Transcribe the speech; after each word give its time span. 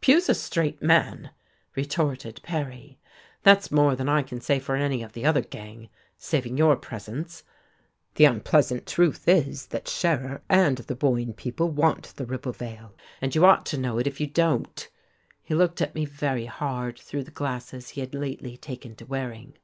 "Pugh's 0.00 0.30
a 0.30 0.34
straight 0.34 0.80
man," 0.80 1.28
retorted 1.76 2.40
Perry. 2.42 2.98
"That's 3.42 3.70
more 3.70 3.94
than 3.94 4.08
I 4.08 4.22
can 4.22 4.40
say 4.40 4.58
for 4.58 4.76
any 4.76 5.02
of 5.02 5.12
the 5.12 5.26
other 5.26 5.42
gang, 5.42 5.90
saving 6.16 6.56
your 6.56 6.74
presence. 6.76 7.42
The 8.14 8.24
unpleasant 8.24 8.86
truth 8.86 9.28
is 9.28 9.66
that 9.66 9.86
Scherer 9.86 10.40
and 10.48 10.78
the 10.78 10.94
Boyne 10.96 11.34
people 11.34 11.68
want 11.70 12.14
the 12.16 12.24
Ribblevale, 12.24 12.92
and 13.20 13.34
you 13.34 13.44
ought 13.44 13.66
to 13.66 13.78
know 13.78 13.98
it 13.98 14.06
if 14.06 14.20
you 14.20 14.26
don't." 14.26 14.88
He 15.42 15.54
looked 15.54 15.82
at 15.82 15.94
me 15.94 16.06
very 16.06 16.46
hard 16.46 16.98
through 16.98 17.24
the 17.24 17.30
glasses 17.30 17.90
he 17.90 18.00
had 18.00 18.14
lately 18.14 18.56
taken 18.56 18.96
to 18.96 19.04
wearing. 19.04 19.58